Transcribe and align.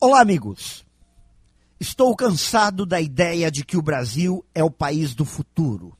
Olá, 0.00 0.20
amigos. 0.20 0.86
Estou 1.80 2.14
cansado 2.14 2.86
da 2.86 3.00
ideia 3.00 3.50
de 3.50 3.64
que 3.64 3.76
o 3.76 3.82
Brasil 3.82 4.44
é 4.54 4.62
o 4.62 4.70
país 4.70 5.12
do 5.12 5.24
futuro. 5.24 5.92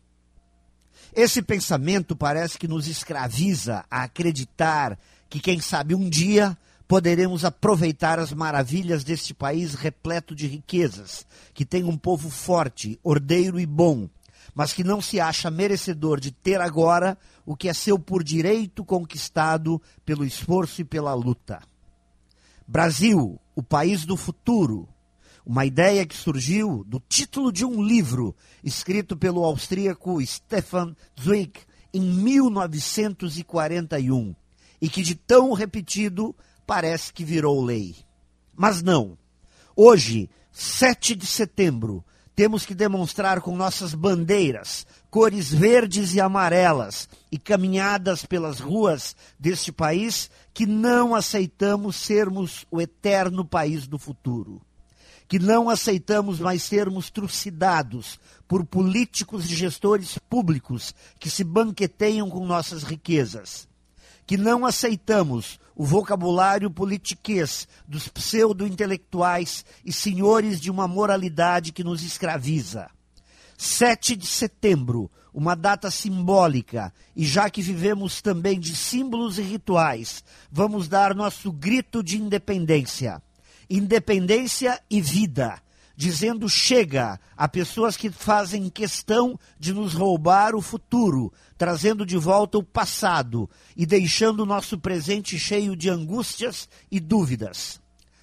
Esse 1.12 1.42
pensamento 1.42 2.14
parece 2.14 2.56
que 2.56 2.68
nos 2.68 2.86
escraviza 2.86 3.84
a 3.90 4.04
acreditar 4.04 4.96
que, 5.28 5.40
quem 5.40 5.58
sabe, 5.60 5.96
um 5.96 6.08
dia 6.08 6.56
poderemos 6.86 7.44
aproveitar 7.44 8.20
as 8.20 8.32
maravilhas 8.32 9.02
deste 9.02 9.34
país 9.34 9.74
repleto 9.74 10.32
de 10.32 10.46
riquezas, 10.46 11.26
que 11.52 11.64
tem 11.64 11.82
um 11.82 11.98
povo 11.98 12.30
forte, 12.30 13.00
ordeiro 13.02 13.58
e 13.58 13.66
bom, 13.66 14.08
mas 14.54 14.72
que 14.72 14.84
não 14.84 15.02
se 15.02 15.18
acha 15.18 15.50
merecedor 15.50 16.20
de 16.20 16.30
ter 16.30 16.60
agora 16.60 17.18
o 17.44 17.56
que 17.56 17.68
é 17.68 17.74
seu 17.74 17.98
por 17.98 18.22
direito 18.22 18.84
conquistado 18.84 19.82
pelo 20.06 20.24
esforço 20.24 20.82
e 20.82 20.84
pela 20.84 21.14
luta. 21.14 21.60
Brasil, 22.70 23.40
o 23.56 23.62
país 23.62 24.04
do 24.04 24.14
futuro. 24.14 24.86
Uma 25.42 25.64
ideia 25.64 26.04
que 26.04 26.14
surgiu 26.14 26.84
do 26.86 27.00
título 27.00 27.50
de 27.50 27.64
um 27.64 27.82
livro 27.82 28.36
escrito 28.62 29.16
pelo 29.16 29.42
austríaco 29.42 30.20
Stefan 30.20 30.94
Zweig 31.18 31.60
em 31.94 32.02
1941 32.02 34.36
e 34.82 34.88
que 34.90 35.00
de 35.00 35.14
tão 35.14 35.54
repetido 35.54 36.36
parece 36.66 37.10
que 37.10 37.24
virou 37.24 37.64
lei. 37.64 37.96
Mas 38.54 38.82
não. 38.82 39.16
Hoje, 39.74 40.28
7 40.52 41.14
de 41.14 41.24
setembro, 41.24 42.04
temos 42.38 42.64
que 42.64 42.72
demonstrar 42.72 43.40
com 43.40 43.56
nossas 43.56 43.92
bandeiras, 43.94 44.86
cores 45.10 45.52
verdes 45.52 46.14
e 46.14 46.20
amarelas 46.20 47.08
e 47.32 47.36
caminhadas 47.36 48.24
pelas 48.24 48.60
ruas 48.60 49.16
deste 49.36 49.72
país 49.72 50.30
que 50.54 50.64
não 50.64 51.16
aceitamos 51.16 51.96
sermos 51.96 52.64
o 52.70 52.80
eterno 52.80 53.44
país 53.44 53.88
do 53.88 53.98
futuro. 53.98 54.62
Que 55.26 55.40
não 55.40 55.68
aceitamos 55.68 56.38
mais 56.38 56.62
sermos 56.62 57.10
trucidados 57.10 58.20
por 58.46 58.64
políticos 58.64 59.46
e 59.46 59.56
gestores 59.56 60.16
públicos 60.30 60.94
que 61.18 61.28
se 61.28 61.42
banqueteiam 61.42 62.30
com 62.30 62.46
nossas 62.46 62.84
riquezas. 62.84 63.67
Que 64.28 64.36
não 64.36 64.66
aceitamos 64.66 65.58
o 65.74 65.86
vocabulário 65.86 66.70
politiquês 66.70 67.66
dos 67.86 68.08
pseudo-intelectuais 68.08 69.64
e 69.82 69.90
senhores 69.90 70.60
de 70.60 70.70
uma 70.70 70.86
moralidade 70.86 71.72
que 71.72 71.82
nos 71.82 72.02
escraviza. 72.02 72.90
7 73.56 74.14
de 74.14 74.26
setembro, 74.26 75.10
uma 75.32 75.54
data 75.54 75.90
simbólica, 75.90 76.92
e 77.16 77.24
já 77.24 77.48
que 77.48 77.62
vivemos 77.62 78.20
também 78.20 78.60
de 78.60 78.76
símbolos 78.76 79.38
e 79.38 79.42
rituais, 79.42 80.22
vamos 80.52 80.88
dar 80.88 81.14
nosso 81.14 81.50
grito 81.50 82.02
de 82.02 82.20
independência. 82.20 83.22
Independência 83.70 84.78
e 84.90 85.00
vida 85.00 85.58
dizendo 85.98 86.48
chega 86.48 87.20
a 87.36 87.46
pessoas 87.48 87.96
que 87.96 88.08
fazem 88.08 88.70
questão 88.70 89.36
de 89.58 89.72
nos 89.72 89.94
roubar 89.94 90.54
o 90.54 90.62
futuro, 90.62 91.32
trazendo 91.56 92.06
de 92.06 92.16
volta 92.16 92.56
o 92.56 92.62
passado 92.62 93.50
e 93.76 93.84
deixando 93.84 94.44
o 94.44 94.46
nosso 94.46 94.78
presente 94.78 95.36
cheio 95.36 95.74
de 95.74 95.90
angústias 95.90 96.68
e 96.88 97.00
dúvidas. 97.00 97.80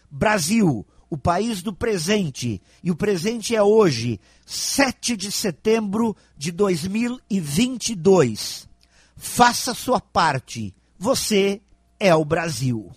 Brasil, 0.10 0.88
o 1.10 1.18
país 1.18 1.62
do 1.62 1.74
presente, 1.74 2.62
e 2.82 2.92
o 2.92 2.96
presente 2.96 3.54
é 3.54 3.62
hoje, 3.62 4.22
7 4.46 5.18
de 5.18 5.30
setembro 5.30 6.16
de 6.38 6.54
2022. 6.54 8.70
Faça 9.18 9.74
sua 9.74 10.00
parte. 10.00 10.74
Você 10.98 11.62
é 12.00 12.16
o 12.16 12.24
Brasil. 12.24 12.90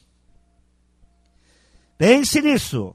Pense 1.99 2.41
nisso. 2.41 2.95